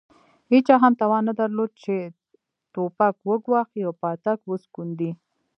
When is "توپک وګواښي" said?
2.73-3.81